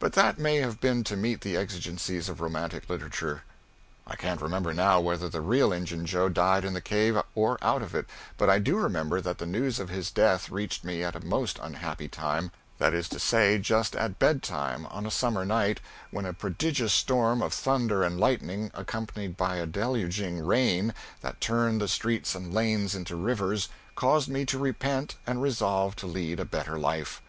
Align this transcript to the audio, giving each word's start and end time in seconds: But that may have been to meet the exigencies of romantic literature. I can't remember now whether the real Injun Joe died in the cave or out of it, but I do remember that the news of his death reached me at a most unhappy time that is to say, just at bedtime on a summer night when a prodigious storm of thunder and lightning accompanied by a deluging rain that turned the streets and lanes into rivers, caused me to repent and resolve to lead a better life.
But 0.00 0.14
that 0.14 0.36
may 0.36 0.56
have 0.56 0.80
been 0.80 1.04
to 1.04 1.16
meet 1.16 1.42
the 1.42 1.56
exigencies 1.56 2.28
of 2.28 2.40
romantic 2.40 2.90
literature. 2.90 3.44
I 4.04 4.16
can't 4.16 4.42
remember 4.42 4.74
now 4.74 4.98
whether 4.98 5.28
the 5.28 5.40
real 5.40 5.72
Injun 5.72 6.06
Joe 6.06 6.28
died 6.28 6.64
in 6.64 6.72
the 6.72 6.80
cave 6.80 7.16
or 7.36 7.56
out 7.62 7.80
of 7.80 7.94
it, 7.94 8.06
but 8.36 8.50
I 8.50 8.58
do 8.58 8.78
remember 8.78 9.20
that 9.20 9.38
the 9.38 9.46
news 9.46 9.78
of 9.78 9.88
his 9.88 10.10
death 10.10 10.50
reached 10.50 10.82
me 10.82 11.04
at 11.04 11.14
a 11.14 11.24
most 11.24 11.60
unhappy 11.62 12.08
time 12.08 12.50
that 12.78 12.92
is 12.92 13.08
to 13.10 13.20
say, 13.20 13.58
just 13.60 13.94
at 13.94 14.18
bedtime 14.18 14.86
on 14.86 15.06
a 15.06 15.08
summer 15.12 15.44
night 15.44 15.78
when 16.10 16.26
a 16.26 16.32
prodigious 16.34 16.92
storm 16.92 17.40
of 17.40 17.52
thunder 17.52 18.02
and 18.02 18.18
lightning 18.18 18.72
accompanied 18.74 19.36
by 19.36 19.54
a 19.58 19.66
deluging 19.68 20.44
rain 20.44 20.92
that 21.20 21.40
turned 21.40 21.80
the 21.80 21.86
streets 21.86 22.34
and 22.34 22.52
lanes 22.52 22.96
into 22.96 23.14
rivers, 23.14 23.68
caused 23.94 24.28
me 24.28 24.44
to 24.44 24.58
repent 24.58 25.14
and 25.28 25.40
resolve 25.40 25.94
to 25.94 26.08
lead 26.08 26.40
a 26.40 26.44
better 26.44 26.76
life. 26.76 27.22